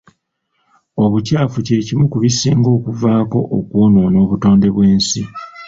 Obukyafu 1.03 1.57
kye 1.65 1.77
kimu 1.85 2.05
ku 2.11 2.17
bisinga 2.23 2.69
okuvaako 2.77 3.39
okwonoona 3.57 4.17
obutonde 4.25 4.67
bw'ensi. 4.75 5.21